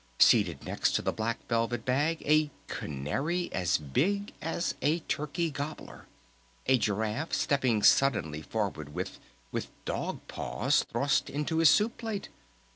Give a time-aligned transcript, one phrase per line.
[0.17, 6.07] Seated next to the Black Velvet Bag a Canary as big as a Turkey Gobbler!...
[6.65, 9.19] A Giraffe stepping suddenly forward with
[9.51, 12.29] with dog paws thrust into his soup plate!...